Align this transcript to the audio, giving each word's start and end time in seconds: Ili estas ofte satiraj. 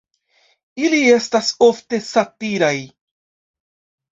Ili 0.85 1.01
estas 1.17 1.49
ofte 1.67 1.99
satiraj. 2.07 2.75